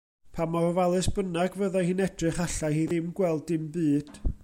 Pa 0.37 0.43
mor 0.53 0.63
ofalus 0.69 1.09
bynnag 1.17 1.59
fyddai 1.61 1.85
hi'n 1.91 2.03
edrych 2.07 2.43
allai 2.47 2.75
hi 2.79 2.83
ddim 2.93 3.15
gweld 3.21 3.49
dim 3.53 3.71
byd. 3.79 4.15